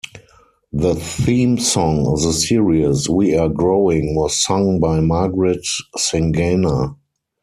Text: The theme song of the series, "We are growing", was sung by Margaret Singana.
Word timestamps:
The 0.73 0.95
theme 0.95 1.59
song 1.59 2.07
of 2.07 2.23
the 2.23 2.33
series, 2.33 3.07
"We 3.07 3.37
are 3.37 3.49
growing", 3.49 4.15
was 4.15 4.35
sung 4.35 4.79
by 4.79 4.99
Margaret 4.99 5.63
Singana. 5.95 6.95